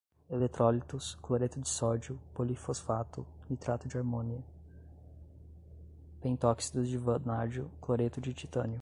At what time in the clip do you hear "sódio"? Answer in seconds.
1.69-2.19